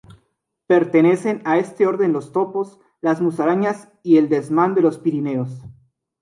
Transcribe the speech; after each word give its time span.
Pertenecen 0.65 1.43
a 1.45 1.59
este 1.59 1.85
orden 1.85 2.11
los 2.11 2.31
topos, 2.31 2.79
las 3.01 3.21
musarañas 3.21 3.87
y 4.01 4.17
el 4.17 4.29
desmán 4.29 4.73
de 4.73 4.81
los 4.81 4.97
Pirineos. 4.97 5.63